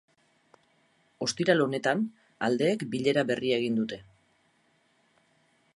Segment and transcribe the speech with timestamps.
[1.25, 2.01] Ostiral honetan
[2.49, 4.05] aldeek bilera berria egin dute.